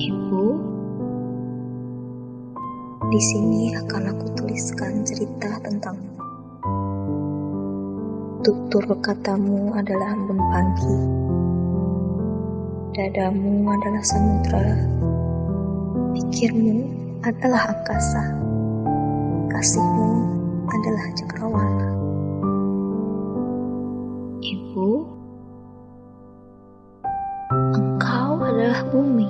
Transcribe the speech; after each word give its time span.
Ibu, 0.00 0.44
di 3.12 3.20
sini 3.20 3.76
akan 3.76 4.16
aku 4.16 4.26
tuliskan 4.32 5.04
cerita 5.04 5.60
tentangmu. 5.60 6.16
Tutur 8.40 8.88
katamu 9.04 9.76
adalah 9.76 10.16
embun 10.16 10.40
pagi. 10.48 10.96
Dadamu 12.96 13.68
adalah 13.68 14.00
samudra. 14.00 14.72
Pikirmu 16.16 16.88
adalah 17.20 17.76
angkasa. 17.76 18.24
Kasihmu 19.52 20.10
adalah 20.72 21.06
cakrawala. 21.12 21.90
Ibu, 24.40 24.88
adalah 28.60 28.84
bumi. 28.92 29.24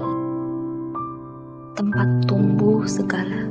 Tempat 1.79 2.27
tumbuh 2.27 2.83
segala. 2.83 3.47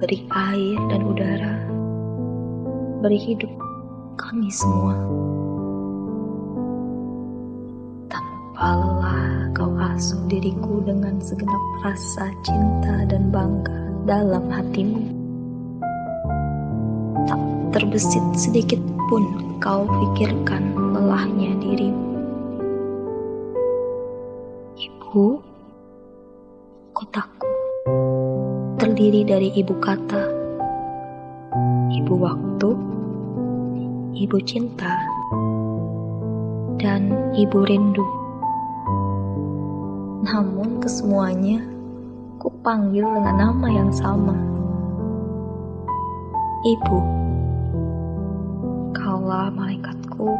Beri 0.00 0.24
air 0.32 0.80
dan 0.88 1.00
udara. 1.04 1.56
Beri 3.04 3.20
hidup 3.20 3.52
kami 4.16 4.48
semua. 4.48 4.96
Tanpa 8.08 8.80
lelah 8.80 9.52
kau 9.52 9.76
asuh 9.76 10.24
diriku 10.32 10.80
dengan 10.88 11.20
segenap 11.20 11.60
rasa 11.84 12.32
cinta 12.40 13.04
dan 13.12 13.28
bangga 13.28 13.92
dalam 14.08 14.48
hatimu. 14.48 15.04
Tak 17.28 17.40
terbesit 17.76 18.24
sedikit 18.40 18.80
pun 19.12 19.52
kau 19.60 19.84
pikirkan 19.84 20.72
lelahnya 20.96 21.60
dirimu. 21.60 22.09
Ibu, 25.10 25.42
kotaku 26.94 27.50
terdiri 28.78 29.26
dari 29.26 29.50
ibu 29.58 29.74
kata, 29.82 30.22
ibu 31.90 32.14
waktu, 32.14 32.70
ibu 34.14 34.38
cinta, 34.46 35.02
dan 36.78 37.10
ibu 37.34 37.58
rindu. 37.66 38.06
Namun 40.30 40.78
kesemuanya 40.78 41.58
ku 42.38 42.46
panggil 42.62 43.02
dengan 43.10 43.50
nama 43.50 43.66
yang 43.66 43.90
sama. 43.90 44.38
Ibu, 46.70 46.98
kaulah 48.94 49.50
malaikatku, 49.58 50.38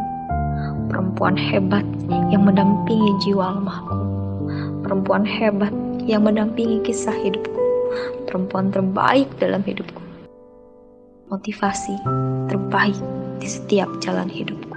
perempuan 0.87 1.35
hebat 1.35 1.83
yang 2.31 2.47
mendampingi 2.47 3.19
jiwa 3.19 3.59
lemahku, 3.59 4.20
perempuan 4.91 5.23
hebat 5.23 5.71
yang 6.11 6.27
mendampingi 6.27 6.83
kisah 6.83 7.15
hidupku, 7.15 7.63
perempuan 8.27 8.75
terbaik 8.75 9.31
dalam 9.39 9.63
hidupku, 9.63 10.03
motivasi 11.31 11.95
terbaik 12.51 12.99
di 13.39 13.47
setiap 13.47 13.87
jalan 14.03 14.27
hidupku. 14.27 14.70